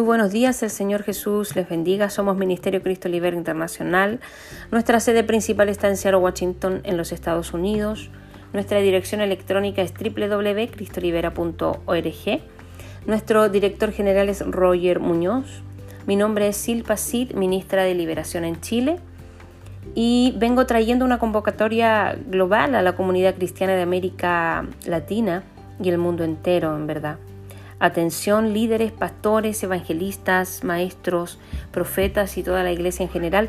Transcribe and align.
Muy 0.00 0.06
buenos 0.06 0.32
días, 0.32 0.62
el 0.62 0.70
Señor 0.70 1.02
Jesús 1.02 1.54
les 1.54 1.68
bendiga. 1.68 2.08
Somos 2.08 2.34
Ministerio 2.34 2.82
Cristo 2.82 3.10
Libera 3.10 3.36
Internacional. 3.36 4.18
Nuestra 4.70 4.98
sede 4.98 5.24
principal 5.24 5.68
está 5.68 5.88
en 5.88 5.98
Seattle, 5.98 6.22
Washington, 6.22 6.80
en 6.84 6.96
los 6.96 7.12
Estados 7.12 7.52
Unidos. 7.52 8.08
Nuestra 8.54 8.78
dirección 8.78 9.20
electrónica 9.20 9.82
es 9.82 9.92
www.cristolibera.org. 9.92 12.40
Nuestro 13.04 13.50
director 13.50 13.92
general 13.92 14.30
es 14.30 14.40
Roger 14.40 15.00
Muñoz. 15.00 15.60
Mi 16.06 16.16
nombre 16.16 16.48
es 16.48 16.56
Silpa 16.56 16.96
Cid, 16.96 17.34
ministra 17.34 17.84
de 17.84 17.94
Liberación 17.94 18.46
en 18.46 18.58
Chile. 18.62 19.00
Y 19.94 20.32
vengo 20.38 20.64
trayendo 20.64 21.04
una 21.04 21.18
convocatoria 21.18 22.16
global 22.26 22.74
a 22.74 22.80
la 22.80 22.96
comunidad 22.96 23.34
cristiana 23.34 23.74
de 23.74 23.82
América 23.82 24.64
Latina 24.86 25.42
y 25.78 25.90
el 25.90 25.98
mundo 25.98 26.24
entero, 26.24 26.74
en 26.74 26.86
verdad. 26.86 27.18
Atención 27.80 28.52
líderes, 28.52 28.92
pastores, 28.92 29.62
evangelistas, 29.62 30.64
maestros, 30.64 31.38
profetas 31.72 32.36
y 32.36 32.42
toda 32.42 32.62
la 32.62 32.72
iglesia 32.72 33.04
en 33.04 33.08
general, 33.08 33.48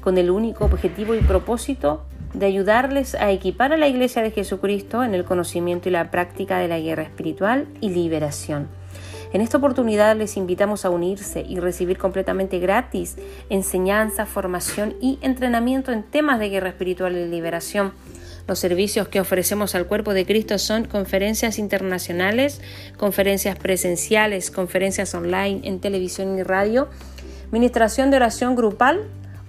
con 0.00 0.18
el 0.18 0.32
único 0.32 0.64
objetivo 0.64 1.14
y 1.14 1.20
propósito 1.20 2.02
de 2.34 2.46
ayudarles 2.46 3.14
a 3.14 3.30
equipar 3.30 3.72
a 3.72 3.76
la 3.76 3.86
iglesia 3.86 4.22
de 4.22 4.32
Jesucristo 4.32 5.04
en 5.04 5.14
el 5.14 5.24
conocimiento 5.24 5.88
y 5.88 5.92
la 5.92 6.10
práctica 6.10 6.58
de 6.58 6.66
la 6.66 6.80
guerra 6.80 7.04
espiritual 7.04 7.68
y 7.80 7.90
liberación. 7.90 8.66
En 9.32 9.40
esta 9.40 9.58
oportunidad 9.58 10.16
les 10.16 10.36
invitamos 10.36 10.84
a 10.84 10.90
unirse 10.90 11.46
y 11.48 11.60
recibir 11.60 11.96
completamente 11.96 12.58
gratis 12.58 13.16
enseñanza, 13.50 14.26
formación 14.26 14.96
y 15.00 15.20
entrenamiento 15.22 15.92
en 15.92 16.02
temas 16.02 16.40
de 16.40 16.48
guerra 16.48 16.70
espiritual 16.70 17.16
y 17.16 17.28
liberación 17.28 17.92
los 18.50 18.58
servicios 18.58 19.06
que 19.06 19.20
ofrecemos 19.20 19.76
al 19.76 19.86
cuerpo 19.86 20.12
de 20.12 20.26
Cristo 20.26 20.58
son 20.58 20.84
conferencias 20.84 21.60
internacionales, 21.60 22.60
conferencias 22.96 23.56
presenciales, 23.56 24.50
conferencias 24.50 25.14
online 25.14 25.60
en 25.62 25.78
televisión 25.78 26.36
y 26.36 26.42
radio, 26.42 26.88
ministración 27.52 28.10
de 28.10 28.16
oración 28.16 28.56
grupal 28.56 29.04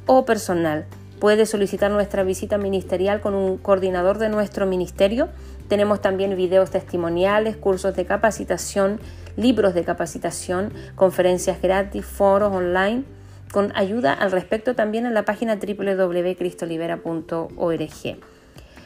o 0.05 0.23
personal. 0.23 0.85
Puede 1.19 1.47
solicitar 1.47 1.89
nuestra 1.89 2.21
visita 2.21 2.59
ministerial 2.59 3.21
con 3.21 3.33
un 3.33 3.57
coordinador 3.57 4.19
de 4.19 4.29
nuestro 4.29 4.67
ministerio. 4.67 5.29
Tenemos 5.67 5.99
también 5.99 6.37
videos 6.37 6.69
testimoniales, 6.69 7.57
cursos 7.57 7.95
de 7.95 8.05
capacitación, 8.05 8.99
libros 9.35 9.73
de 9.73 9.83
capacitación, 9.83 10.71
conferencias 10.93 11.59
gratis, 11.59 12.05
foros 12.05 12.53
online, 12.53 13.03
con 13.51 13.75
ayuda 13.75 14.13
al 14.13 14.31
respecto 14.31 14.75
también 14.75 15.07
en 15.07 15.15
la 15.15 15.25
página 15.25 15.55
www.cristolibera.org. 15.55 18.40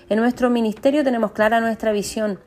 En 0.07 0.19
nuestro 0.19 0.51
ministerio 0.51 1.03
tenemos 1.03 1.31
clara 1.31 1.61
nuestra 1.61 1.91
visión, 1.91 2.39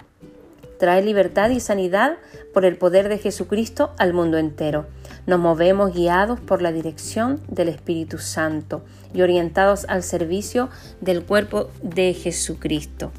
traer 0.78 1.04
libertad 1.04 1.50
y 1.50 1.58
sanidad 1.58 2.18
por 2.54 2.64
el 2.64 2.76
poder 2.76 3.08
de 3.08 3.18
Jesucristo 3.18 3.92
al 3.98 4.14
mundo 4.14 4.38
entero. 4.38 4.86
Nos 5.26 5.40
movemos 5.40 5.92
guiados 5.92 6.38
por 6.38 6.62
la 6.62 6.70
dirección 6.70 7.40
del 7.48 7.68
Espíritu 7.68 8.18
Santo 8.18 8.84
y 9.12 9.22
orientados 9.22 9.86
al 9.88 10.04
servicio 10.04 10.70
del 11.00 11.24
cuerpo 11.24 11.68
de 11.82 12.14
Jesucristo. 12.14 13.10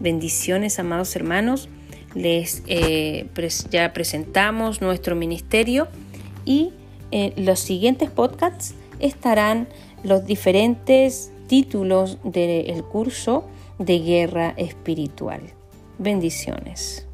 Bendiciones, 0.00 0.78
amados 0.78 1.14
hermanos. 1.14 1.68
Les 2.14 2.62
eh, 2.66 3.28
ya 3.70 3.92
presentamos 3.92 4.80
nuestro 4.80 5.14
ministerio 5.14 5.88
y 6.46 6.72
en 7.10 7.44
los 7.44 7.60
siguientes 7.60 8.10
podcasts 8.10 8.74
estarán 8.98 9.68
los 10.04 10.24
diferentes 10.24 11.31
títulos 11.52 12.16
del 12.24 12.82
curso 12.84 13.44
de 13.78 13.98
guerra 13.98 14.54
espiritual. 14.56 15.42
Bendiciones. 15.98 17.06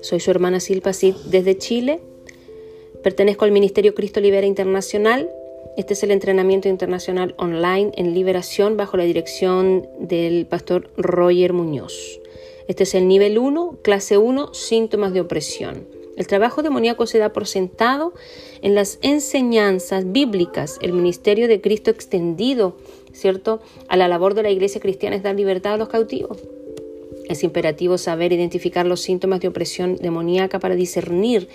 Soy 0.00 0.20
su 0.20 0.30
hermana 0.30 0.60
Silpa 0.60 0.92
Cid 0.92 1.16
desde 1.24 1.58
Chile. 1.58 1.98
Pertenezco 3.02 3.44
al 3.44 3.50
Ministerio 3.50 3.96
Cristo 3.96 4.20
Libera 4.20 4.46
Internacional 4.46 5.28
este 5.76 5.92
es 5.92 6.02
el 6.02 6.10
entrenamiento 6.10 6.68
internacional 6.68 7.34
online 7.36 7.92
en 7.96 8.14
liberación 8.14 8.76
bajo 8.76 8.96
la 8.96 9.04
dirección 9.04 9.86
del 9.98 10.46
pastor 10.46 10.90
Roger 10.96 11.52
Muñoz. 11.52 12.20
Este 12.66 12.84
es 12.84 12.94
el 12.94 13.06
nivel 13.06 13.38
1, 13.38 13.78
clase 13.82 14.16
1, 14.16 14.54
síntomas 14.54 15.12
de 15.12 15.20
opresión. 15.20 15.86
El 16.16 16.26
trabajo 16.26 16.62
demoníaco 16.62 17.06
se 17.06 17.18
da 17.18 17.34
por 17.34 17.46
sentado 17.46 18.14
en 18.62 18.74
las 18.74 18.98
enseñanzas 19.02 20.10
bíblicas, 20.10 20.78
el 20.80 20.94
ministerio 20.94 21.46
de 21.46 21.60
Cristo 21.60 21.90
extendido, 21.90 22.78
¿cierto? 23.12 23.60
A 23.88 23.98
la 23.98 24.08
labor 24.08 24.32
de 24.32 24.42
la 24.42 24.50
iglesia 24.50 24.80
cristiana 24.80 25.14
es 25.14 25.22
dar 25.22 25.36
libertad 25.36 25.74
a 25.74 25.76
los 25.76 25.90
cautivos. 25.90 26.38
Es 27.28 27.42
imperativo 27.42 27.98
saber 27.98 28.32
identificar 28.32 28.86
los 28.86 29.00
síntomas 29.00 29.40
de 29.40 29.48
opresión 29.48 29.96
demoníaca 29.96 30.58
para 30.58 30.76
discernir 30.76 31.48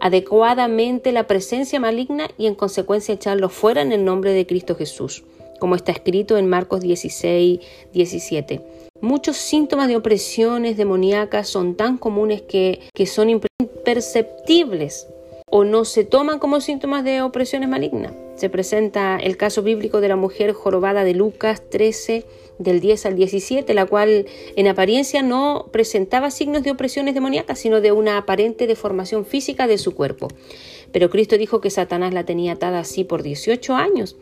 adecuadamente 0.00 1.12
la 1.12 1.26
presencia 1.26 1.80
maligna 1.80 2.28
y 2.36 2.46
en 2.46 2.54
consecuencia 2.54 3.14
echarlo 3.14 3.48
fuera 3.48 3.82
en 3.82 3.92
el 3.92 4.04
nombre 4.04 4.32
de 4.32 4.46
Cristo 4.46 4.76
Jesús, 4.76 5.24
como 5.60 5.76
está 5.76 5.92
escrito 5.92 6.36
en 6.36 6.46
Marcos 6.48 6.80
16, 6.80 7.60
17. 7.92 8.60
Muchos 9.00 9.36
síntomas 9.36 9.88
de 9.88 9.96
opresiones 9.96 10.76
demoníacas 10.76 11.48
son 11.48 11.74
tan 11.74 11.98
comunes 11.98 12.42
que, 12.42 12.80
que 12.94 13.06
son 13.06 13.30
imperceptibles 13.30 15.08
o 15.46 15.64
no 15.64 15.84
se 15.84 16.04
toman 16.04 16.38
como 16.38 16.60
síntomas 16.60 17.04
de 17.04 17.22
opresiones 17.22 17.68
malignas. 17.68 18.12
Se 18.34 18.50
presenta 18.50 19.16
el 19.16 19.36
caso 19.36 19.62
bíblico 19.62 20.00
de 20.00 20.08
la 20.08 20.16
mujer 20.16 20.52
jorobada 20.52 21.04
de 21.04 21.14
Lucas 21.14 21.62
13, 21.70 22.24
del 22.58 22.80
10 22.80 23.06
al 23.06 23.16
17, 23.16 23.74
la 23.74 23.86
cual 23.86 24.26
en 24.56 24.68
apariencia 24.68 25.22
no 25.22 25.68
presentaba 25.72 26.30
signos 26.30 26.62
de 26.62 26.70
opresiones 26.70 27.14
demoníacas, 27.14 27.58
sino 27.58 27.80
de 27.80 27.92
una 27.92 28.18
aparente 28.18 28.66
deformación 28.66 29.26
física 29.26 29.66
de 29.66 29.78
su 29.78 29.94
cuerpo. 29.94 30.28
Pero 30.92 31.10
Cristo 31.10 31.36
dijo 31.36 31.60
que 31.60 31.70
Satanás 31.70 32.14
la 32.14 32.24
tenía 32.24 32.52
atada 32.52 32.78
así 32.78 33.02
por 33.02 33.22
18 33.22 33.74
años. 33.74 34.16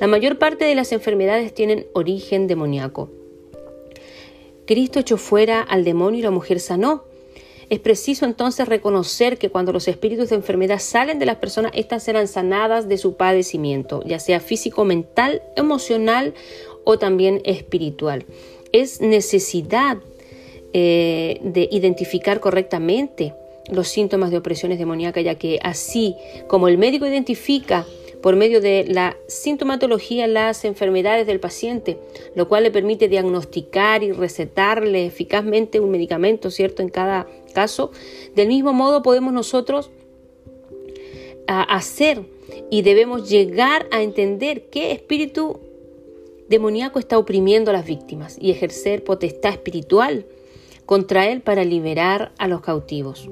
La 0.00 0.06
mayor 0.06 0.38
parte 0.38 0.66
de 0.66 0.74
las 0.74 0.92
enfermedades 0.92 1.54
tienen 1.54 1.86
origen 1.94 2.46
demoníaco. 2.46 3.08
Cristo 4.66 5.00
echó 5.00 5.16
fuera 5.16 5.62
al 5.62 5.82
demonio 5.82 6.20
y 6.20 6.22
la 6.22 6.30
mujer 6.30 6.60
sanó. 6.60 7.04
Es 7.70 7.78
preciso 7.78 8.24
entonces 8.24 8.68
reconocer 8.68 9.38
que 9.38 9.48
cuando 9.48 9.72
los 9.72 9.86
espíritus 9.86 10.28
de 10.28 10.34
enfermedad 10.34 10.80
salen 10.80 11.20
de 11.20 11.26
las 11.26 11.36
personas, 11.36 11.70
éstas 11.74 12.02
serán 12.02 12.26
sanadas 12.26 12.88
de 12.88 12.98
su 12.98 13.16
padecimiento, 13.16 14.02
ya 14.04 14.18
sea 14.18 14.40
físico, 14.40 14.84
mental, 14.84 15.40
emocional 15.54 16.34
o 16.84 16.98
también 16.98 17.40
espiritual. 17.44 18.24
Es 18.72 19.00
necesidad 19.00 19.98
eh, 20.72 21.40
de 21.42 21.68
identificar 21.70 22.40
correctamente 22.40 23.34
los 23.70 23.88
síntomas 23.88 24.30
de 24.30 24.38
opresiones 24.38 24.78
demoníacas, 24.78 25.24
ya 25.24 25.34
que 25.34 25.58
así 25.62 26.16
como 26.46 26.68
el 26.68 26.78
médico 26.78 27.06
identifica 27.06 27.86
por 28.20 28.36
medio 28.36 28.60
de 28.60 28.84
la 28.86 29.16
sintomatología 29.28 30.26
las 30.26 30.64
enfermedades 30.64 31.26
del 31.26 31.40
paciente, 31.40 31.98
lo 32.34 32.48
cual 32.48 32.64
le 32.64 32.70
permite 32.70 33.08
diagnosticar 33.08 34.02
y 34.02 34.12
recetarle 34.12 35.06
eficazmente 35.06 35.80
un 35.80 35.90
medicamento, 35.90 36.50
¿cierto? 36.50 36.82
En 36.82 36.90
cada 36.90 37.26
caso, 37.54 37.92
del 38.34 38.48
mismo 38.48 38.72
modo 38.72 39.02
podemos 39.02 39.32
nosotros 39.32 39.90
hacer 41.46 42.22
y 42.70 42.82
debemos 42.82 43.28
llegar 43.28 43.88
a 43.90 44.02
entender 44.02 44.66
qué 44.70 44.92
espíritu 44.92 45.58
demoníaco 46.50 46.98
está 46.98 47.16
oprimiendo 47.16 47.70
a 47.70 47.74
las 47.74 47.86
víctimas 47.86 48.36
y 48.38 48.50
ejercer 48.50 49.04
potestad 49.04 49.52
espiritual 49.52 50.26
contra 50.84 51.28
él 51.30 51.42
para 51.42 51.64
liberar 51.64 52.32
a 52.38 52.48
los 52.48 52.60
cautivos. 52.60 53.28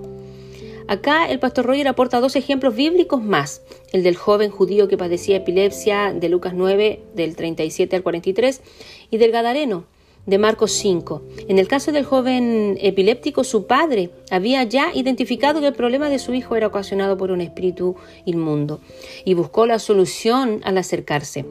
Acá 0.87 1.29
el 1.29 1.41
pastor 1.41 1.67
Roger 1.67 1.89
aporta 1.89 2.21
dos 2.21 2.37
ejemplos 2.37 2.77
bíblicos 2.77 3.21
más, 3.21 3.61
el 3.93 4.05
del 4.05 4.17
joven 4.17 4.51
judío 4.51 4.87
que 4.87 4.97
padecía 4.97 5.39
epilepsia 5.39 6.15
de 6.15 6.29
Lucas 6.29 6.55
9 6.55 7.01
del 7.15 7.35
37 7.35 7.97
al 7.97 8.03
43 8.05 8.63
y 9.11 9.19
del 9.19 9.33
Gadareno 9.33 9.85
de 10.25 10.39
Marcos 10.39 10.71
5. 10.73 11.23
En 11.49 11.59
el 11.59 11.67
caso 11.67 11.91
del 11.91 12.05
joven 12.05 12.79
epiléptico, 12.81 13.43
su 13.43 13.67
padre 13.67 14.11
había 14.31 14.63
ya 14.63 14.93
identificado 14.95 15.61
que 15.61 15.67
el 15.67 15.75
problema 15.75 16.09
de 16.09 16.21
su 16.21 16.35
hijo 16.35 16.55
era 16.55 16.69
ocasionado 16.69 17.17
por 17.17 17.33
un 17.33 17.41
espíritu 17.41 17.97
inmundo 18.25 18.81
y 19.25 19.35
buscó 19.35 19.67
la 19.67 19.81
solución 19.81 20.61
al 20.63 20.79
acercarse 20.79 21.45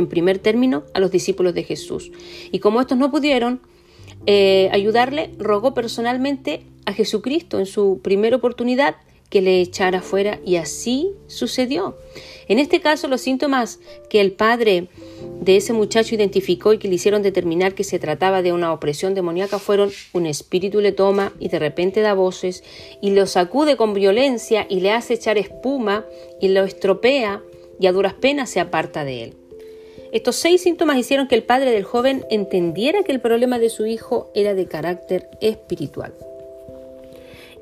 en 0.00 0.08
primer 0.08 0.38
término 0.38 0.84
a 0.94 1.00
los 1.00 1.10
discípulos 1.10 1.54
de 1.54 1.64
Jesús. 1.64 2.12
Y 2.52 2.58
como 2.58 2.80
estos 2.80 2.98
no 2.98 3.10
pudieron 3.10 3.60
eh, 4.26 4.68
ayudarle, 4.72 5.30
rogó 5.38 5.74
personalmente 5.74 6.64
a 6.84 6.92
Jesucristo 6.92 7.58
en 7.58 7.66
su 7.66 8.00
primera 8.02 8.36
oportunidad 8.36 8.96
que 9.30 9.42
le 9.42 9.60
echara 9.60 10.02
fuera 10.02 10.40
y 10.44 10.56
así 10.56 11.10
sucedió. 11.26 11.96
En 12.48 12.58
este 12.58 12.80
caso 12.80 13.08
los 13.08 13.20
síntomas 13.20 13.80
que 14.08 14.20
el 14.20 14.32
padre 14.32 14.88
de 15.40 15.56
ese 15.56 15.72
muchacho 15.72 16.14
identificó 16.14 16.72
y 16.72 16.78
que 16.78 16.88
le 16.88 16.94
hicieron 16.94 17.22
determinar 17.22 17.74
que 17.74 17.84
se 17.84 17.98
trataba 17.98 18.42
de 18.42 18.52
una 18.52 18.72
opresión 18.72 19.14
demoníaca 19.14 19.58
fueron 19.58 19.90
un 20.12 20.26
espíritu 20.26 20.80
le 20.80 20.92
toma 20.92 21.32
y 21.40 21.48
de 21.48 21.58
repente 21.58 22.00
da 22.00 22.14
voces 22.14 22.62
y 23.02 23.10
lo 23.10 23.26
sacude 23.26 23.76
con 23.76 23.94
violencia 23.94 24.66
y 24.68 24.80
le 24.80 24.92
hace 24.92 25.14
echar 25.14 25.38
espuma 25.38 26.06
y 26.40 26.48
lo 26.48 26.64
estropea 26.64 27.42
y 27.80 27.86
a 27.86 27.92
duras 27.92 28.14
penas 28.14 28.50
se 28.50 28.60
aparta 28.60 29.04
de 29.04 29.24
él. 29.24 29.45
Estos 30.12 30.36
seis 30.36 30.62
síntomas 30.62 30.96
hicieron 30.98 31.28
que 31.28 31.34
el 31.34 31.42
padre 31.42 31.70
del 31.70 31.84
joven 31.84 32.24
entendiera 32.30 33.02
que 33.02 33.12
el 33.12 33.20
problema 33.20 33.58
de 33.58 33.70
su 33.70 33.86
hijo 33.86 34.30
era 34.34 34.54
de 34.54 34.66
carácter 34.66 35.28
espiritual 35.40 36.12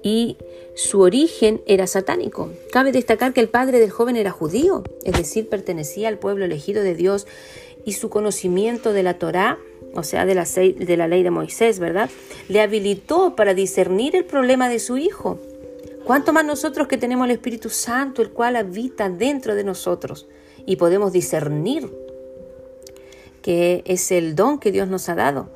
y 0.05 0.37
su 0.77 1.01
origen 1.01 1.63
era 1.67 1.87
satánico. 1.87 2.51
Cabe 2.71 2.93
destacar 2.93 3.33
que 3.33 3.41
el 3.41 3.49
padre 3.49 3.81
del 3.81 3.91
joven 3.91 4.17
era 4.17 4.31
judío, 4.31 4.85
es 5.03 5.17
decir, 5.17 5.49
pertenecía 5.49 6.09
al 6.09 6.19
pueblo 6.19 6.45
elegido 6.45 6.83
de 6.83 6.95
Dios 6.95 7.27
y 7.85 7.93
su 7.93 8.11
conocimiento 8.11 8.93
de 8.93 9.03
la 9.03 9.19
Torá, 9.19 9.59
o 9.95 10.03
sea, 10.03 10.27
de 10.27 10.35
la, 10.35 10.45
de 10.45 10.97
la 10.97 11.09
ley 11.09 11.23
de 11.23 11.31
Moisés, 11.31 11.79
¿verdad? 11.79 12.11
Le 12.49 12.61
habilitó 12.61 13.35
para 13.35 13.55
discernir 13.55 14.15
el 14.15 14.25
problema 14.25 14.69
de 14.69 14.79
su 14.79 14.99
hijo. 14.99 15.39
¿Cuánto 16.05 16.35
más 16.35 16.45
nosotros 16.45 16.87
que 16.87 16.99
tenemos 16.99 17.25
el 17.25 17.31
Espíritu 17.31 17.71
Santo, 17.71 18.21
el 18.21 18.31
cual 18.31 18.57
habita 18.57 19.09
dentro 19.09 19.55
de 19.55 19.65
nosotros 19.65 20.27
y 20.67 20.77
podemos 20.77 21.13
discernir 21.13 21.91
que 23.45 23.83
es 23.85 24.11
el 24.11 24.35
don 24.35 24.59
que 24.59 24.73
Dios 24.73 24.89
nos 24.89 25.11
ha 25.11 25.15
dado? 25.15 25.51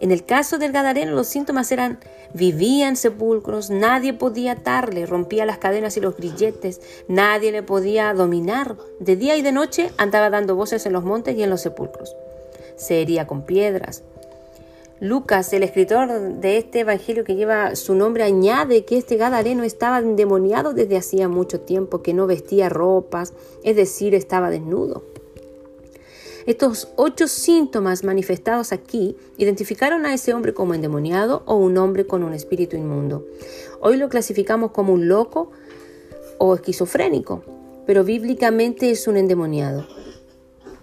En 0.00 0.12
el 0.12 0.24
caso 0.24 0.56
del 0.56 0.70
Gadareno, 0.70 1.12
los 1.12 1.26
síntomas 1.26 1.72
eran 1.72 1.98
vivía 2.32 2.86
en 2.88 2.94
sepulcros, 2.94 3.70
nadie 3.70 4.12
podía 4.12 4.52
atarle, 4.52 5.04
rompía 5.04 5.44
las 5.44 5.58
cadenas 5.58 5.96
y 5.96 6.00
los 6.00 6.16
grilletes, 6.16 6.80
nadie 7.08 7.50
le 7.50 7.64
podía 7.64 8.14
dominar. 8.14 8.76
De 9.00 9.16
día 9.16 9.36
y 9.36 9.42
de 9.42 9.50
noche 9.50 9.90
andaba 9.96 10.30
dando 10.30 10.54
voces 10.54 10.86
en 10.86 10.92
los 10.92 11.02
montes 11.02 11.36
y 11.36 11.42
en 11.42 11.50
los 11.50 11.62
sepulcros. 11.62 12.14
Se 12.76 13.02
hería 13.02 13.26
con 13.26 13.42
piedras. 13.42 14.04
Lucas, 15.00 15.52
el 15.52 15.64
escritor 15.64 16.38
de 16.40 16.56
este 16.56 16.80
evangelio 16.80 17.24
que 17.24 17.34
lleva 17.34 17.74
su 17.74 17.96
nombre, 17.96 18.22
añade 18.22 18.84
que 18.84 18.96
este 18.96 19.16
Gadareno 19.16 19.64
estaba 19.64 19.98
endemoniado 19.98 20.72
desde 20.72 20.96
hacía 20.96 21.28
mucho 21.28 21.60
tiempo, 21.60 22.00
que 22.00 22.14
no 22.14 22.28
vestía 22.28 22.68
ropas, 22.68 23.32
es 23.64 23.74
decir, 23.74 24.14
estaba 24.14 24.50
desnudo. 24.50 25.13
Estos 26.46 26.88
ocho 26.96 27.26
síntomas 27.26 28.04
manifestados 28.04 28.72
aquí 28.72 29.16
identificaron 29.38 30.04
a 30.04 30.12
ese 30.12 30.34
hombre 30.34 30.52
como 30.52 30.74
endemoniado 30.74 31.42
o 31.46 31.56
un 31.56 31.78
hombre 31.78 32.06
con 32.06 32.22
un 32.22 32.34
espíritu 32.34 32.76
inmundo. 32.76 33.26
Hoy 33.80 33.96
lo 33.96 34.10
clasificamos 34.10 34.70
como 34.70 34.92
un 34.92 35.08
loco 35.08 35.50
o 36.36 36.54
esquizofrénico, 36.54 37.42
pero 37.86 38.04
bíblicamente 38.04 38.90
es 38.90 39.08
un 39.08 39.16
endemoniado. 39.16 39.86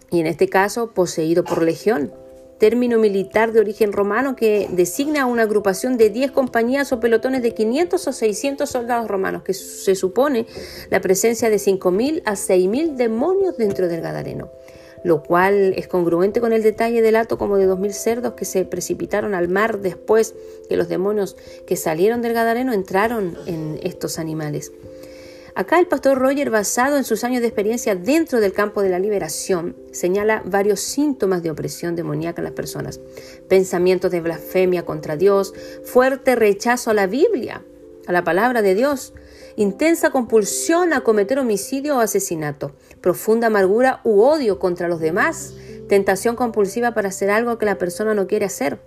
Y 0.10 0.19
en 0.19 0.25
este 0.25 0.50
caso, 0.50 0.94
poseído 0.94 1.44
por 1.44 1.62
legión, 1.62 2.12
término 2.57 2.98
militar 2.98 3.52
de 3.52 3.60
origen 3.60 3.94
romano 3.94 4.36
que 4.36 4.68
designa 4.72 5.24
a 5.24 5.25
una 5.28 5.44
agrupación 5.44 5.96
de 5.96 6.10
10 6.10 6.31
compañías 6.31 6.92
o 6.92 7.00
pelotones 7.00 7.44
de 7.44 7.54
500 7.54 8.07
o 8.07 8.14
600 8.14 8.68
soldados 8.68 9.07
romanos, 9.07 9.44
que 9.44 9.54
se 9.54 9.94
supone 9.94 10.48
la 10.90 11.02
presencia 11.02 11.52
de 11.52 11.57
5.000 11.57 12.24
a 12.25 12.34
6.000 12.34 12.96
demonios 12.96 13.57
dentro 13.57 13.88
del 13.88 14.02
Gadareno 14.02 14.50
lo 15.03 15.24
cual 15.24 15.74
es 15.75 15.88
congruente 15.88 16.42
con 16.42 16.53
el 16.53 16.63
detalle 16.63 17.01
del 17.01 17.15
acto 17.15 17.38
como 17.38 17.57
de 17.57 17.65
dos 17.65 17.80
mil 17.80 17.94
cerdos 17.94 18.33
que 18.33 18.45
se 18.45 18.65
precipitaron 18.65 19.33
al 19.33 19.50
mar 19.50 19.80
después 19.80 20.36
que 20.69 20.77
los 20.77 20.88
demonios 20.88 21.36
que 21.65 21.75
salieron 21.75 22.21
del 22.21 22.33
Gadareno 22.33 22.74
entraron 22.74 23.38
en 23.45 23.80
estos 23.83 24.19
animales. 24.19 24.71
Acá 25.53 25.80
el 25.80 25.88
pastor 25.88 26.18
Roger, 26.18 26.50
basado 26.50 26.98
en 26.98 27.03
sus 27.03 27.25
años 27.25 27.42
de 27.42 27.48
experiencia 27.48 27.94
dentro 27.94 28.39
del 28.39 28.53
campo 28.53 28.81
de 28.81 28.89
la 28.89 29.00
liberación, 29.00 29.75
señala 29.92 30.42
varios 30.45 30.80
síntomas 30.80 31.44
de 31.44 31.51
opresión 31.51 31.95
demoníaca 31.95 32.39
en 32.39 32.45
las 32.45 32.54
personas. 32.54 33.01
Pensamientos 33.50 34.12
de 34.12 34.21
blasfemia 34.21 34.86
contra 34.86 35.18
Dios, 35.18 35.54
fuerte 35.83 36.36
rechazo 36.36 36.92
a 36.92 36.94
la 36.94 37.06
Biblia, 37.06 37.63
a 38.07 38.13
la 38.13 38.24
palabra 38.24 38.62
de 38.62 38.75
Dios, 38.75 39.13
intensa 39.56 40.12
compulsión 40.12 40.94
a 40.94 41.01
cometer 41.01 41.39
homicidio 41.39 41.98
o 41.98 42.00
asesinato, 42.00 42.74
profunda 43.01 43.48
amargura 43.48 44.01
u 44.03 44.21
odio 44.21 44.59
contra 44.59 44.88
los 44.88 45.00
demás, 45.00 45.53
tentación 45.88 46.36
compulsiva 46.36 46.94
para 46.94 47.09
hacer 47.09 47.30
algo 47.30 47.57
que 47.57 47.65
la 47.65 47.77
persona 47.77 48.13
no 48.13 48.27
quiere 48.27 48.45
hacer, 48.45 48.80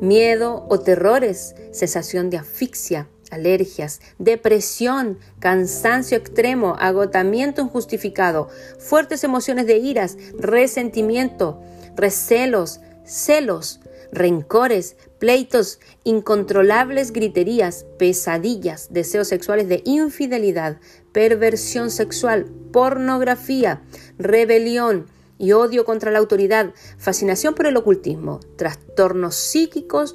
miedo 0.00 0.66
o 0.68 0.80
terrores, 0.80 1.54
sensación 1.72 2.30
de 2.30 2.38
asfixia, 2.38 3.08
alergias, 3.30 4.00
depresión, 4.18 5.18
cansancio 5.38 6.18
extremo, 6.18 6.76
agotamiento 6.78 7.62
injustificado, 7.62 8.48
fuertes 8.78 9.24
emociones 9.24 9.66
de 9.66 9.78
iras, 9.78 10.16
resentimiento, 10.38 11.60
recelos, 11.96 12.80
celos, 13.04 13.80
rencores, 14.12 14.96
pleitos, 15.18 15.80
incontrolables 16.04 17.12
griterías, 17.12 17.86
pesadillas, 17.98 18.92
deseos 18.92 19.28
sexuales 19.28 19.68
de 19.68 19.82
infidelidad, 19.84 20.78
perversión 21.12 21.90
sexual, 21.90 22.46
pornografía, 22.72 23.82
rebelión 24.18 25.06
y 25.38 25.52
odio 25.52 25.84
contra 25.84 26.10
la 26.10 26.18
autoridad, 26.18 26.74
fascinación 26.98 27.54
por 27.54 27.66
el 27.66 27.76
ocultismo, 27.76 28.40
trastornos 28.56 29.36
psíquicos 29.36 30.14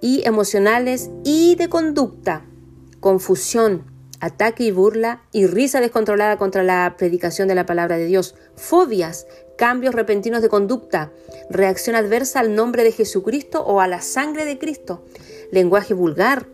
y 0.00 0.22
emocionales 0.24 1.10
y 1.24 1.56
de 1.56 1.68
conducta, 1.68 2.44
confusión, 3.00 3.89
ataque 4.20 4.64
y 4.64 4.70
burla 4.70 5.22
y 5.32 5.46
risa 5.46 5.80
descontrolada 5.80 6.36
contra 6.36 6.62
la 6.62 6.94
predicación 6.96 7.48
de 7.48 7.54
la 7.54 7.66
palabra 7.66 7.96
de 7.96 8.06
Dios, 8.06 8.34
fobias, 8.54 9.26
cambios 9.56 9.94
repentinos 9.94 10.42
de 10.42 10.48
conducta, 10.48 11.10
reacción 11.48 11.96
adversa 11.96 12.40
al 12.40 12.54
nombre 12.54 12.84
de 12.84 12.92
Jesucristo 12.92 13.62
o 13.62 13.80
a 13.80 13.88
la 13.88 14.00
sangre 14.00 14.44
de 14.44 14.58
Cristo, 14.58 15.02
lenguaje 15.50 15.94
vulgar, 15.94 16.46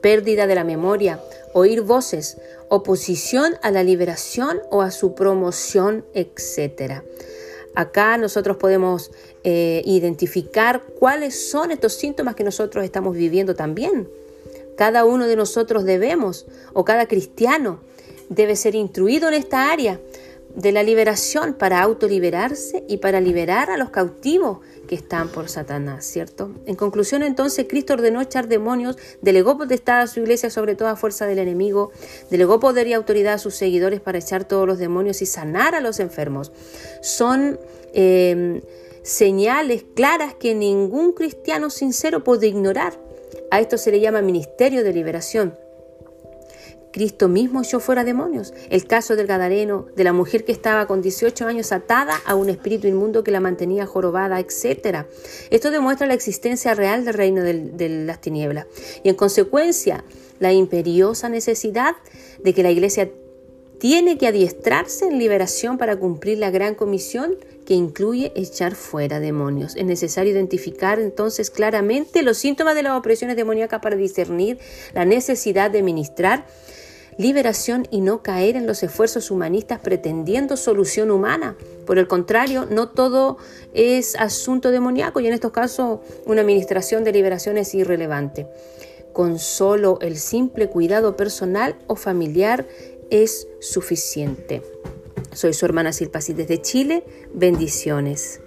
pérdida 0.00 0.46
de 0.46 0.54
la 0.54 0.64
memoria, 0.64 1.20
oír 1.52 1.82
voces, 1.82 2.38
oposición 2.68 3.54
a 3.62 3.70
la 3.70 3.82
liberación 3.82 4.60
o 4.70 4.82
a 4.82 4.90
su 4.90 5.14
promoción, 5.14 6.04
etc. 6.14 7.02
Acá 7.74 8.16
nosotros 8.18 8.56
podemos 8.56 9.10
eh, 9.44 9.82
identificar 9.84 10.82
cuáles 10.98 11.50
son 11.50 11.70
estos 11.70 11.94
síntomas 11.94 12.34
que 12.34 12.44
nosotros 12.44 12.84
estamos 12.84 13.16
viviendo 13.16 13.54
también. 13.54 14.08
Cada 14.78 15.04
uno 15.04 15.26
de 15.26 15.34
nosotros 15.34 15.84
debemos, 15.84 16.46
o 16.72 16.84
cada 16.84 17.06
cristiano, 17.06 17.80
debe 18.28 18.54
ser 18.54 18.76
instruido 18.76 19.26
en 19.26 19.34
esta 19.34 19.72
área 19.72 19.98
de 20.54 20.70
la 20.70 20.84
liberación 20.84 21.54
para 21.54 21.82
autoliberarse 21.82 22.84
y 22.86 22.98
para 22.98 23.20
liberar 23.20 23.72
a 23.72 23.76
los 23.76 23.90
cautivos 23.90 24.60
que 24.86 24.94
están 24.94 25.30
por 25.30 25.48
Satanás, 25.48 26.06
¿cierto? 26.06 26.52
En 26.64 26.76
conclusión, 26.76 27.24
entonces, 27.24 27.66
Cristo 27.68 27.94
ordenó 27.94 28.20
echar 28.20 28.46
demonios, 28.46 28.96
delegó 29.20 29.58
potestad 29.58 30.02
a 30.02 30.06
su 30.06 30.20
iglesia 30.20 30.48
sobre 30.48 30.76
toda 30.76 30.94
fuerza 30.94 31.26
del 31.26 31.40
enemigo, 31.40 31.90
delegó 32.30 32.60
poder 32.60 32.86
y 32.86 32.92
autoridad 32.92 33.34
a 33.34 33.38
sus 33.38 33.56
seguidores 33.56 34.00
para 34.00 34.18
echar 34.18 34.44
todos 34.44 34.64
los 34.64 34.78
demonios 34.78 35.22
y 35.22 35.26
sanar 35.26 35.74
a 35.74 35.80
los 35.80 35.98
enfermos. 35.98 36.52
Son 37.02 37.58
em, 37.94 38.60
señales 39.02 39.84
claras 39.96 40.34
que 40.34 40.54
ningún 40.54 41.14
cristiano 41.14 41.68
sincero 41.68 42.22
puede 42.22 42.46
ignorar. 42.46 43.07
A 43.50 43.60
esto 43.60 43.78
se 43.78 43.90
le 43.90 44.00
llama 44.00 44.22
ministerio 44.22 44.84
de 44.84 44.92
liberación. 44.92 45.54
Cristo 46.92 47.28
mismo 47.28 47.62
echó 47.62 47.80
fuera 47.80 48.04
demonios. 48.04 48.52
El 48.70 48.86
caso 48.86 49.14
del 49.14 49.26
Gadareno, 49.26 49.86
de 49.94 50.04
la 50.04 50.12
mujer 50.12 50.44
que 50.44 50.52
estaba 50.52 50.86
con 50.86 51.02
18 51.02 51.46
años 51.46 51.70
atada 51.72 52.14
a 52.26 52.34
un 52.34 52.48
espíritu 52.48 52.86
inmundo 52.86 53.22
que 53.22 53.30
la 53.30 53.40
mantenía 53.40 53.86
jorobada, 53.86 54.40
etc. 54.40 55.06
Esto 55.50 55.70
demuestra 55.70 56.06
la 56.06 56.14
existencia 56.14 56.74
real 56.74 57.04
del 57.04 57.14
reino 57.14 57.42
de 57.42 57.88
las 57.88 58.20
tinieblas 58.20 58.66
y 59.02 59.10
en 59.10 59.14
consecuencia 59.14 60.04
la 60.38 60.52
imperiosa 60.52 61.28
necesidad 61.28 61.96
de 62.42 62.54
que 62.54 62.62
la 62.62 62.70
iglesia 62.70 63.10
tiene 63.78 64.18
que 64.18 64.26
adiestrarse 64.26 65.06
en 65.06 65.18
liberación 65.18 65.78
para 65.78 65.96
cumplir 65.96 66.38
la 66.38 66.50
gran 66.50 66.74
comisión 66.74 67.36
que 67.66 67.74
incluye 67.74 68.32
echar 68.34 68.74
fuera 68.74 69.20
demonios. 69.20 69.76
Es 69.76 69.84
necesario 69.84 70.32
identificar 70.32 70.98
entonces 70.98 71.50
claramente 71.50 72.22
los 72.22 72.38
síntomas 72.38 72.74
de 72.74 72.82
las 72.82 72.98
opresiones 72.98 73.36
demoníacas 73.36 73.80
para 73.80 73.96
discernir 73.96 74.58
la 74.94 75.04
necesidad 75.04 75.70
de 75.70 75.82
ministrar 75.82 76.46
liberación 77.18 77.86
y 77.90 78.00
no 78.00 78.22
caer 78.22 78.56
en 78.56 78.66
los 78.66 78.82
esfuerzos 78.82 79.30
humanistas 79.30 79.80
pretendiendo 79.80 80.56
solución 80.56 81.10
humana. 81.10 81.56
Por 81.84 81.98
el 81.98 82.06
contrario, 82.06 82.66
no 82.70 82.88
todo 82.88 83.38
es 83.74 84.14
asunto 84.16 84.70
demoníaco 84.70 85.20
y 85.20 85.26
en 85.26 85.34
estos 85.34 85.50
casos 85.50 85.98
una 86.24 86.40
administración 86.40 87.04
de 87.04 87.12
liberación 87.12 87.58
es 87.58 87.74
irrelevante. 87.74 88.46
Con 89.12 89.40
solo 89.40 89.98
el 90.00 90.16
simple 90.16 90.68
cuidado 90.68 91.16
personal 91.16 91.74
o 91.88 91.96
familiar 91.96 92.66
es 93.10 93.48
suficiente. 93.60 94.62
Soy 95.32 95.52
su 95.52 95.64
hermana 95.66 95.92
Silpasi 95.92 96.32
desde 96.32 96.60
Chile. 96.60 97.04
Bendiciones. 97.32 98.40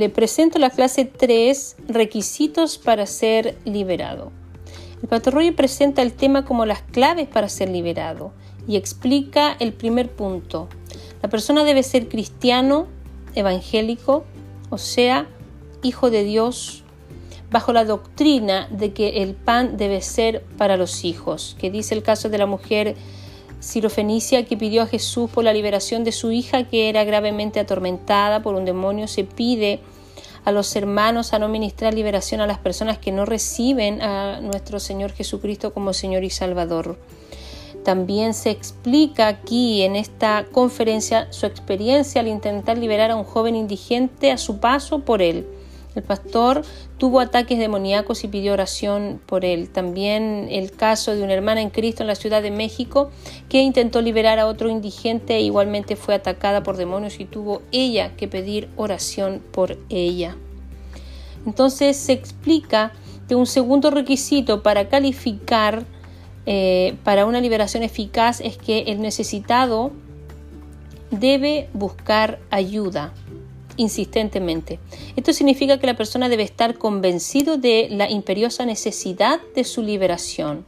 le 0.00 0.08
presento 0.08 0.58
la 0.58 0.70
clase 0.70 1.04
3, 1.04 1.76
requisitos 1.88 2.78
para 2.78 3.04
ser 3.04 3.58
liberado. 3.66 4.32
El 5.02 5.32
Roger 5.32 5.54
presenta 5.54 6.00
el 6.00 6.14
tema 6.14 6.46
como 6.46 6.64
las 6.64 6.80
claves 6.80 7.28
para 7.28 7.50
ser 7.50 7.68
liberado 7.68 8.32
y 8.66 8.76
explica 8.76 9.56
el 9.58 9.72
primer 9.72 10.10
punto. 10.10 10.68
La 11.22 11.28
persona 11.28 11.64
debe 11.64 11.82
ser 11.82 12.08
cristiano, 12.08 12.86
evangélico, 13.34 14.24
o 14.70 14.78
sea, 14.78 15.26
hijo 15.82 16.10
de 16.10 16.24
Dios, 16.24 16.84
bajo 17.50 17.72
la 17.72 17.84
doctrina 17.84 18.68
de 18.70 18.92
que 18.92 19.22
el 19.22 19.34
pan 19.34 19.76
debe 19.76 20.00
ser 20.02 20.42
para 20.56 20.76
los 20.76 21.04
hijos, 21.04 21.56
que 21.58 21.70
dice 21.70 21.94
el 21.94 22.02
caso 22.02 22.28
de 22.28 22.38
la 22.38 22.46
mujer 22.46 22.96
sirofenicia 23.58 24.44
que 24.46 24.56
pidió 24.56 24.82
a 24.82 24.86
Jesús 24.86 25.30
por 25.30 25.44
la 25.44 25.52
liberación 25.52 26.02
de 26.04 26.12
su 26.12 26.32
hija 26.32 26.64
que 26.64 26.88
era 26.88 27.04
gravemente 27.04 27.60
atormentada 27.60 28.42
por 28.42 28.54
un 28.54 28.64
demonio, 28.64 29.06
se 29.06 29.24
pide 29.24 29.80
a 30.44 30.52
los 30.52 30.74
hermanos 30.76 31.34
a 31.34 31.38
no 31.38 31.48
ministrar 31.48 31.92
liberación 31.92 32.40
a 32.40 32.46
las 32.46 32.58
personas 32.58 32.98
que 32.98 33.12
no 33.12 33.26
reciben 33.26 34.00
a 34.00 34.40
nuestro 34.40 34.80
Señor 34.80 35.12
Jesucristo 35.12 35.74
como 35.74 35.92
Señor 35.92 36.24
y 36.24 36.30
Salvador. 36.30 36.98
También 37.84 38.34
se 38.34 38.50
explica 38.50 39.28
aquí 39.28 39.82
en 39.82 39.96
esta 39.96 40.46
conferencia 40.52 41.32
su 41.32 41.46
experiencia 41.46 42.20
al 42.20 42.28
intentar 42.28 42.76
liberar 42.76 43.10
a 43.10 43.16
un 43.16 43.24
joven 43.24 43.56
indigente 43.56 44.30
a 44.30 44.38
su 44.38 44.58
paso 44.58 45.00
por 45.00 45.22
él. 45.22 45.46
El 45.94 46.02
pastor 46.04 46.62
tuvo 46.98 47.18
ataques 47.18 47.58
demoníacos 47.58 48.22
y 48.22 48.28
pidió 48.28 48.52
oración 48.52 49.20
por 49.26 49.44
él. 49.44 49.70
También 49.70 50.46
el 50.50 50.70
caso 50.70 51.16
de 51.16 51.22
una 51.22 51.32
hermana 51.32 51.62
en 51.62 51.70
Cristo 51.70 52.02
en 52.02 52.06
la 52.06 52.14
Ciudad 52.14 52.42
de 52.42 52.52
México 52.52 53.10
que 53.48 53.62
intentó 53.62 54.00
liberar 54.00 54.38
a 54.38 54.46
otro 54.46 54.68
indigente 54.68 55.34
e 55.36 55.40
igualmente 55.40 55.96
fue 55.96 56.14
atacada 56.14 56.62
por 56.62 56.76
demonios 56.76 57.18
y 57.18 57.24
tuvo 57.24 57.62
ella 57.72 58.14
que 58.16 58.28
pedir 58.28 58.68
oración 58.76 59.42
por 59.50 59.78
ella. 59.88 60.36
Entonces 61.44 61.96
se 61.96 62.12
explica 62.12 62.92
que 63.26 63.34
un 63.34 63.46
segundo 63.46 63.90
requisito 63.90 64.62
para 64.62 64.88
calificar 64.88 65.84
eh, 66.46 66.96
para 67.04 67.26
una 67.26 67.40
liberación 67.40 67.82
eficaz 67.82 68.40
es 68.40 68.56
que 68.56 68.80
el 68.88 69.00
necesitado 69.00 69.92
debe 71.10 71.68
buscar 71.72 72.38
ayuda 72.50 73.12
insistentemente. 73.76 74.78
Esto 75.16 75.32
significa 75.32 75.78
que 75.78 75.86
la 75.86 75.96
persona 75.96 76.28
debe 76.28 76.42
estar 76.42 76.76
convencido 76.76 77.56
de 77.56 77.88
la 77.90 78.10
imperiosa 78.10 78.66
necesidad 78.66 79.40
de 79.54 79.64
su 79.64 79.82
liberación, 79.82 80.66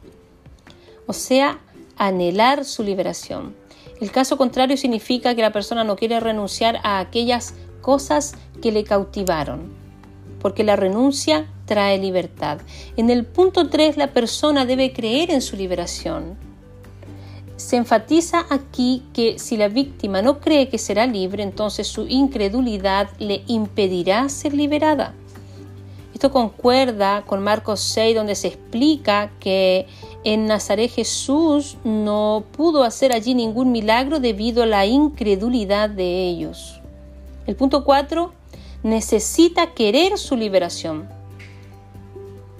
o 1.05 1.13
sea, 1.13 1.59
anhelar 1.97 2.65
su 2.65 2.83
liberación. 2.83 3.55
El 4.01 4.11
caso 4.11 4.37
contrario 4.37 4.77
significa 4.77 5.35
que 5.35 5.41
la 5.41 5.53
persona 5.53 5.83
no 5.83 5.95
quiere 5.95 6.19
renunciar 6.19 6.79
a 6.83 6.99
aquellas 6.99 7.53
cosas 7.81 8.33
que 8.61 8.71
le 8.71 8.83
cautivaron, 8.83 9.71
porque 10.43 10.63
la 10.63 10.75
renuncia 10.75 11.47
trae 11.65 11.97
libertad. 11.97 12.59
En 12.95 13.09
el 13.09 13.25
punto 13.25 13.69
3 13.69 13.97
la 13.97 14.13
persona 14.13 14.67
debe 14.67 14.93
creer 14.93 15.31
en 15.31 15.41
su 15.41 15.55
liberación 15.55 16.37
se 17.63 17.77
enfatiza 17.77 18.45
aquí 18.49 19.03
que 19.13 19.39
si 19.39 19.57
la 19.57 19.69
víctima 19.69 20.21
no 20.21 20.39
cree 20.39 20.67
que 20.67 20.77
será 20.77 21.05
libre, 21.05 21.43
entonces 21.43 21.87
su 21.87 22.07
incredulidad 22.07 23.09
le 23.19 23.43
impedirá 23.47 24.27
ser 24.27 24.53
liberada. 24.53 25.13
Esto 26.13 26.29
concuerda 26.31 27.23
con 27.25 27.41
Marcos 27.41 27.79
6, 27.79 28.15
donde 28.15 28.35
se 28.35 28.49
explica 28.49 29.31
que 29.39 29.87
en 30.23 30.45
Nazaret 30.45 30.91
Jesús 30.91 31.77
no 31.83 32.43
pudo 32.55 32.83
hacer 32.83 33.13
allí 33.13 33.33
ningún 33.33 33.71
milagro 33.71 34.19
debido 34.19 34.63
a 34.63 34.67
la 34.67 34.85
incredulidad 34.85 35.89
de 35.89 36.27
ellos. 36.27 36.81
El 37.45 37.55
punto 37.55 37.83
4 37.83 38.33
necesita 38.83 39.73
querer 39.73 40.17
su 40.17 40.35
liberación. 40.35 41.07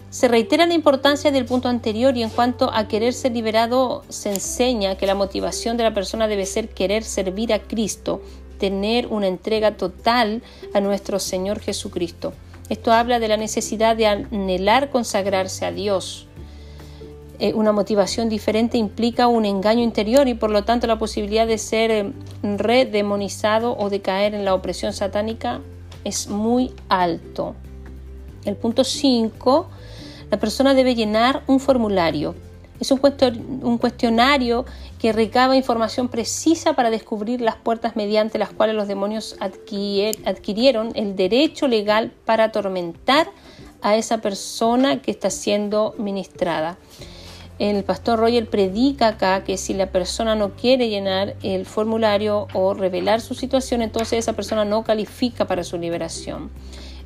Se 0.10 0.28
reitera 0.28 0.66
la 0.66 0.74
importancia 0.74 1.32
del 1.32 1.46
punto 1.46 1.68
anterior 1.68 2.16
y 2.16 2.24
en 2.24 2.30
cuanto 2.30 2.72
a 2.72 2.88
querer 2.88 3.14
ser 3.14 3.34
liberado 3.34 4.04
se 4.10 4.30
enseña 4.30 4.96
que 4.96 5.08
la 5.08 5.16
motivación 5.16 5.76
de 5.76 5.84
la 5.84 5.94
persona 5.94 6.28
debe 6.28 6.46
ser 6.46 6.70
querer 6.70 7.04
servir 7.04 7.52
a 7.52 7.60
Cristo, 7.60 8.22
tener 8.60 9.08
una 9.08 9.28
entrega 9.28 9.76
total 9.76 10.44
a 10.74 10.80
nuestro 10.80 11.20
Señor 11.20 11.60
Jesucristo. 11.60 12.34
Esto 12.70 12.94
habla 12.94 13.20
de 13.20 13.28
la 13.28 13.38
necesidad 13.38 13.98
de 13.98 14.08
anhelar 14.08 14.92
consagrarse 14.92 15.66
a 15.66 15.72
Dios. 15.72 16.28
Eh, 17.40 17.54
una 17.56 17.72
motivación 17.72 18.30
diferente 18.30 18.78
implica 18.78 19.28
un 19.28 19.46
engaño 19.46 19.82
interior 19.82 20.28
y 20.28 20.36
por 20.36 20.52
lo 20.52 20.64
tanto 20.64 20.86
la 20.88 21.00
posibilidad 21.00 21.48
de 21.48 21.58
ser 21.58 21.92
eh, 21.92 22.14
redemonizado 22.44 23.76
o 23.76 23.90
de 23.90 24.02
caer 24.02 24.36
en 24.36 24.46
la 24.46 24.54
opresión 24.54 24.94
satánica 24.94 25.60
es 26.04 26.28
muy 26.28 26.74
alto. 26.90 27.56
El 28.46 28.56
punto 28.56 28.84
5 28.84 29.70
la 30.34 30.40
persona 30.40 30.74
debe 30.74 30.96
llenar 30.96 31.44
un 31.46 31.60
formulario. 31.60 32.34
Es 32.80 32.90
un, 32.90 32.98
cuestionario 33.78 34.66
que 34.98 35.14
recaba 35.14 35.56
información 35.56 36.08
precisa 36.08 36.74
para 36.74 36.90
descubrir 36.90 37.40
las 37.40 37.56
puertas 37.56 37.96
mediante 37.96 38.40
las 38.40 38.50
cuales 38.50 38.76
los 38.76 38.88
demonios 38.88 39.36
adquirieron 39.40 40.92
el 40.96 41.16
derecho 41.16 41.68
legal 41.68 42.12
para 42.26 42.46
atormentar 42.46 43.30
a 43.84 43.96
esa 43.96 44.22
persona 44.22 45.04
que 45.04 45.12
está 45.12 45.30
siendo 45.30 45.94
ministrada. 46.00 46.80
El 47.64 47.86
pastor 47.86 48.20
Roger 48.20 48.50
predica 48.50 49.08
acá 49.08 49.46
que 49.46 49.56
si 49.56 49.74
la 49.74 49.86
persona 49.86 50.36
no 50.36 50.52
quiere 50.52 50.90
llenar 50.90 51.36
el 51.44 51.66
formulario 51.66 52.50
o 52.54 52.74
revelar 52.74 53.22
su 53.22 53.36
situación, 53.36 53.82
entonces 53.82 54.20
esa 54.20 54.34
persona 54.34 54.66
no 54.66 54.84
califica 54.84 55.48
para 55.48 55.64
su 55.64 55.78
liberación. 55.78 56.52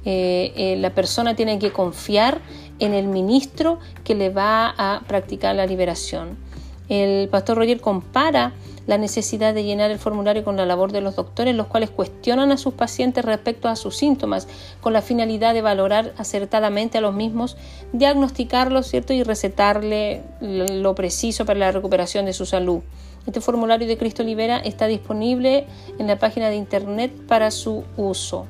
Eh, 0.03 0.53
eh, 0.55 0.75
la 0.77 0.95
persona 0.95 1.35
tiene 1.35 1.59
que 1.59 1.71
confiar 1.71 2.41
en 2.79 2.95
el 2.95 3.05
ministro 3.05 3.77
que 4.03 4.15
le 4.15 4.31
va 4.31 4.73
a 4.75 5.03
practicar 5.07 5.53
la 5.53 5.67
liberación. 5.67 6.39
El 6.89 7.27
pastor 7.29 7.57
Roger 7.57 7.81
compara 7.81 8.53
la 8.87 8.97
necesidad 8.97 9.53
de 9.53 9.63
llenar 9.63 9.91
el 9.91 9.99
formulario 9.99 10.43
con 10.43 10.55
la 10.55 10.65
labor 10.65 10.93
de 10.93 11.01
los 11.01 11.15
doctores, 11.15 11.53
los 11.53 11.67
cuales 11.67 11.89
cuestionan 11.89 12.51
a 12.51 12.57
sus 12.57 12.73
pacientes 12.73 13.25
respecto 13.25 13.67
a 13.67 13.75
sus 13.75 13.97
síntomas, 13.97 14.47
con 14.79 14.93
la 14.93 15.01
finalidad 15.01 15.53
de 15.53 15.61
valorar 15.61 16.13
acertadamente 16.17 16.97
a 16.97 17.01
los 17.01 17.13
mismos, 17.13 17.57
diagnosticarlos 17.91 18.87
¿cierto? 18.87 19.13
y 19.13 19.23
recetarle 19.23 20.23
lo 20.39 20.95
preciso 20.95 21.45
para 21.45 21.59
la 21.59 21.71
recuperación 21.71 22.25
de 22.25 22.33
su 22.33 22.45
salud. 22.45 22.79
Este 23.25 23.41
formulario 23.41 23.87
de 23.87 23.97
Cristo 23.97 24.23
Libera 24.23 24.57
está 24.57 24.87
disponible 24.87 25.67
en 25.99 26.07
la 26.07 26.17
página 26.17 26.47
de 26.49 26.55
internet 26.55 27.11
para 27.27 27.51
su 27.51 27.83
uso. 27.97 28.45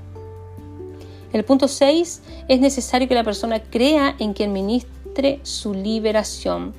El 1.34 1.44
punto 1.44 1.68
6 1.68 2.22
es 2.48 2.60
necesario 2.60 3.08
que 3.08 3.16
la 3.16 3.24
persona 3.24 3.60
crea 3.60 4.16
en 4.20 4.34
quien 4.34 4.54
ministre 4.54 5.40
su 5.42 5.74
liberación. 5.74 6.74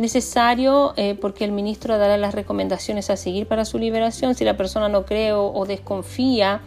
Es 0.00 0.14
necesario 0.14 0.94
eh, 0.96 1.14
porque 1.20 1.44
el 1.44 1.52
ministro 1.52 1.98
dará 1.98 2.16
las 2.16 2.34
recomendaciones 2.34 3.10
a 3.10 3.18
seguir 3.18 3.46
para 3.46 3.66
su 3.66 3.76
liberación. 3.78 4.34
Si 4.34 4.46
la 4.46 4.56
persona 4.56 4.88
no 4.88 5.04
cree 5.04 5.34
o, 5.34 5.66
desconfía 5.66 6.62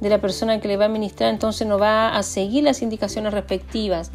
de 0.00 0.08
la 0.08 0.20
persona 0.20 0.60
que 0.60 0.66
le 0.66 0.76
va 0.76 0.86
a 0.86 0.88
ministrar, 0.88 1.30
entonces 1.32 1.68
no 1.68 1.78
va 1.78 2.16
a 2.16 2.22
seguir 2.24 2.64
las 2.64 2.82
indicaciones 2.82 3.32
respectivas. 3.32 4.10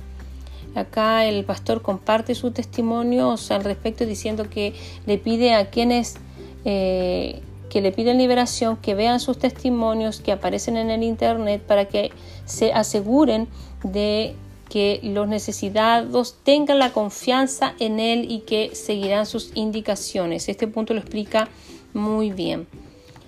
Acá 0.75 1.23
el 1.23 1.45
pastor 1.45 1.81
comparte 1.81 2.35
su 2.35 2.51
testimonio 2.51 3.35
al 3.49 3.63
respecto 3.63 4.05
diciendo 4.05 4.49
que 4.49 4.73
le 5.05 5.17
pide 5.17 5.53
a 5.53 5.69
quienes 5.69 6.17
eh, 6.65 7.41
que 7.69 7.79
le 7.79 7.93
piden 7.93 8.17
liberación, 8.17 8.75
que 8.75 8.93
vean 8.93 9.21
sus 9.21 9.39
testimonios 9.39 10.19
que 10.19 10.33
aparecen 10.33 10.75
en 10.75 10.89
el 10.89 11.03
Internet 11.03 11.61
para 11.65 11.85
que 11.85 12.11
se 12.43 12.73
aseguren 12.73 13.47
de 13.83 14.35
que 14.69 14.99
los 15.03 15.27
necesitados 15.27 16.37
tengan 16.43 16.79
la 16.79 16.93
confianza 16.93 17.73
en 17.79 17.99
él 17.99 18.31
y 18.31 18.41
que 18.41 18.75
seguirán 18.75 19.25
sus 19.25 19.51
indicaciones. 19.55 20.47
Este 20.47 20.67
punto 20.67 20.93
lo 20.93 20.99
explica 20.99 21.49
muy 21.93 22.31
bien. 22.31 22.67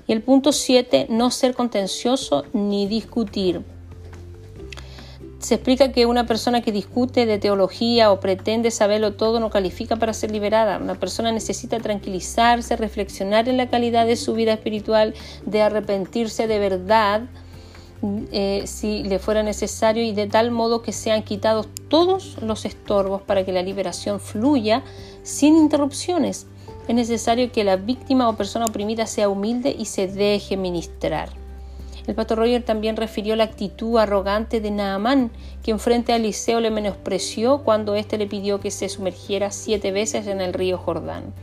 Y 0.08 0.14
el 0.14 0.22
punto 0.22 0.52
7, 0.52 1.08
no 1.10 1.32
ser 1.32 1.54
contencioso 1.54 2.46
ni 2.54 2.88
discutir 2.88 3.64
se 5.42 5.56
explica 5.56 5.92
que 5.92 6.06
una 6.06 6.28
persona 6.28 6.62
que 6.62 6.72
discute 6.72 7.26
de 7.26 7.40
teología 7.40 8.12
o 8.12 8.20
pretende 8.20 8.70
saberlo 8.70 9.14
todo 9.14 9.40
no 9.40 9.50
califica 9.50 9.96
para 9.96 10.14
ser 10.14 10.30
liberada. 10.30 10.78
Una 10.78 10.96
persona 10.96 11.32
necesita 11.32 11.80
tranquilizarse, 11.80 12.76
reflexionar 12.76 13.50
en 13.50 13.58
la 13.58 13.68
calidad 13.68 14.06
de 14.06 14.18
su 14.18 14.36
vida 14.36 14.54
espiritual, 14.54 15.16
de 15.46 15.64
arrepentirse 15.64 16.46
de 16.46 16.60
verdad 16.60 17.24
eh, 18.04 18.64
si 18.66 19.04
le 19.04 19.20
fuera 19.20 19.44
necesario 19.44 20.04
y 20.04 20.14
de 20.14 20.28
tal 20.28 20.52
modo 20.52 20.82
que 20.82 20.92
sean 20.92 21.24
quitados 21.24 21.68
todos 21.88 22.38
los 22.42 22.66
estorbos 22.66 23.22
para 23.22 23.46
que 23.46 23.52
la 23.52 23.62
liberación 23.62 24.20
fluya 24.20 24.84
sin 25.24 25.56
interrupciones. 25.56 26.48
Es 26.88 26.96
necesario 26.96 27.52
que 27.52 27.64
la 27.64 27.76
víctima 27.76 28.28
o 28.28 28.36
persona 28.36 28.66
oprimida 28.66 29.06
sea 29.06 29.30
humilde 29.30 29.76
y 29.78 29.86
se 29.86 30.08
deje 30.08 30.58
ministrar. 30.58 31.30
El 32.08 32.16
pastor 32.16 32.40
Roger 32.40 32.64
también 32.64 32.98
refirió 32.98 33.36
la 33.36 33.44
actitud 33.44 34.00
arrogante 34.00 34.60
de 34.60 34.72
Naamán, 34.72 35.32
quien 35.62 35.80
frente 35.80 36.12
a 36.12 36.16
Eliseo 36.16 36.60
le 36.60 36.72
menospreció 36.72 37.60
cuando 37.60 37.94
éste 37.94 38.18
le 38.18 38.26
pidió 38.26 38.60
que 38.60 38.72
se 38.72 38.90
sumergiera 38.90 39.52
siete 39.52 39.92
veces 39.92 40.26
en 40.26 40.42
el 40.42 40.54
río 40.54 40.80
Jordán. 40.80 41.34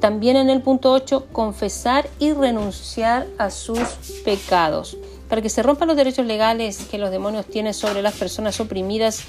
También 0.00 0.36
en 0.36 0.50
el 0.50 0.62
punto 0.62 0.90
8, 0.90 1.28
confesar 1.30 2.08
y 2.18 2.32
renunciar 2.32 3.28
a 3.38 3.50
sus 3.50 3.78
pecados. 4.24 4.96
Para 5.32 5.40
que 5.40 5.48
se 5.48 5.62
rompan 5.62 5.88
los 5.88 5.96
derechos 5.96 6.26
legales 6.26 6.76
que 6.90 6.98
los 6.98 7.10
demonios 7.10 7.46
tienen 7.46 7.72
sobre 7.72 8.02
las 8.02 8.12
personas 8.12 8.60
oprimidas, 8.60 9.22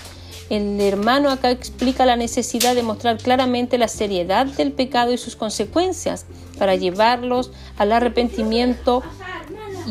el 0.50 0.82
hermano 0.82 1.32
acá 1.32 1.50
explica 1.50 2.06
la 2.06 2.18
necesidad 2.18 2.76
de 2.76 2.84
mostrar 2.84 3.20
claramente 3.20 3.78
la 3.78 3.88
seriedad 3.88 4.46
del 4.46 4.74
pecado 4.74 5.14
y 5.14 5.18
sus 5.18 5.38
consecuencias 5.38 6.26
para 6.60 6.76
llevarlos 6.76 7.54
al 7.78 7.94
arrepentimiento 7.94 9.02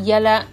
y 0.05 0.11
a 0.11 0.19
la 0.19 0.45